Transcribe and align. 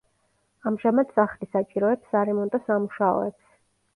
ამჟამად 0.69 1.11
სახლი 1.17 1.49
საჭიროებს 1.51 2.09
სარემონტო 2.15 2.61
სამუშაოებს. 2.69 3.45